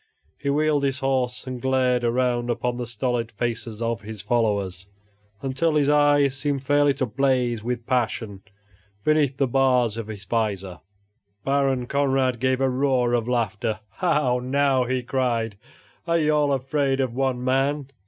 He 0.39 0.49
wheeled 0.49 0.81
his 0.83 0.97
horse 0.97 1.45
and 1.45 1.61
glared 1.61 2.01
round 2.01 2.49
upon 2.49 2.77
the 2.77 2.87
stolid 2.87 3.31
faces 3.33 3.83
of 3.83 4.01
his 4.01 4.19
followers, 4.19 4.87
until 5.43 5.75
his 5.75 5.89
eyes 5.89 6.35
seemed 6.35 6.63
fairly 6.63 6.95
to 6.95 7.05
blaze 7.05 7.63
with 7.63 7.85
passion 7.85 8.41
beneath 9.03 9.37
the 9.37 9.45
bars 9.47 9.97
of 9.97 10.07
his 10.07 10.25
vizor. 10.25 10.79
Baron 11.45 11.85
Conrad 11.85 12.39
gave 12.39 12.61
a 12.61 12.67
roar 12.67 13.13
of 13.13 13.27
laughter. 13.27 13.79
"How 13.97 14.39
now," 14.39 14.85
he 14.85 15.03
cried; 15.03 15.59
"are 16.07 16.17
ye 16.17 16.31
all 16.31 16.51
afraid 16.51 16.99
of 16.99 17.13
one 17.13 17.43
man? 17.43 17.91